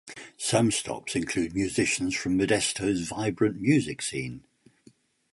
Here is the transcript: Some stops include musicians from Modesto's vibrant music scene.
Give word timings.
Some 0.39 0.71
stops 0.71 1.15
include 1.15 1.53
musicians 1.53 2.15
from 2.15 2.35
Modesto's 2.39 3.01
vibrant 3.07 3.61
music 3.61 4.01
scene. 4.01 4.43